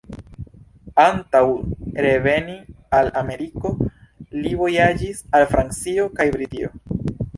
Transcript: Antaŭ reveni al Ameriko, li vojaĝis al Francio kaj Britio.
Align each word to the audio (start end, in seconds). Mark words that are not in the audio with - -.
Antaŭ 1.01 1.41
reveni 2.05 2.55
al 3.01 3.09
Ameriko, 3.21 3.75
li 4.39 4.55
vojaĝis 4.63 5.21
al 5.41 5.47
Francio 5.53 6.09
kaj 6.17 6.29
Britio. 6.39 6.73